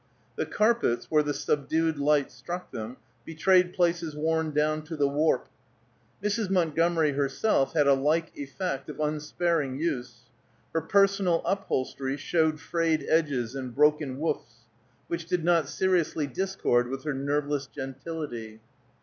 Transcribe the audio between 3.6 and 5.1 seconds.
places worn down to the